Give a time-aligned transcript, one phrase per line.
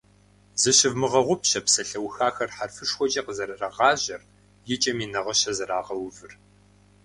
[0.61, 4.21] Зыщывмыгъэгъупщэ псалъэухахэр хьэрфышхуэкӀэ къызэрырагъажьэр,
[4.73, 6.31] и кӀэми нагъыщэ зэрагъэувыр.